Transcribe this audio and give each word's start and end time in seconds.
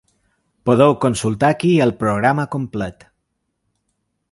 Podeu 0.69 0.95
consultar 1.03 1.51
aquí 1.55 1.75
el 1.85 1.93
programa 2.01 2.47
complet. 2.57 3.09